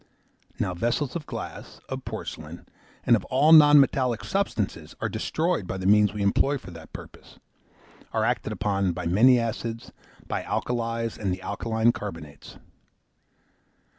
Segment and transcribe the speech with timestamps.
[0.57, 2.65] Now vessels of glass, of porcelain,
[3.05, 6.91] and of all non metallic substances, are destroyed by the means we employ for that
[6.91, 7.37] purpose,
[8.11, 9.91] are acted upon by many acids,
[10.27, 12.57] by alkalies and the alkaline carbonates.